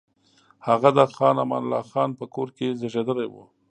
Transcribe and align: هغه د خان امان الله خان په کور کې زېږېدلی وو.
هغه 0.67 0.89
د 0.97 0.99
خان 1.15 1.35
امان 1.43 1.63
الله 1.65 1.83
خان 1.91 2.09
په 2.19 2.25
کور 2.33 2.47
کې 2.57 2.75
زېږېدلی 2.79 3.27
وو. 3.29 3.43